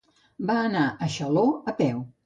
Va 0.51 0.55
anar 0.61 0.87
a 0.89 1.11
Xaló 1.19 1.47
a 1.75 1.81
peu. 1.85 2.07